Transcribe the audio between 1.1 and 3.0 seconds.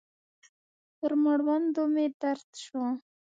مړوندو مې درد سو.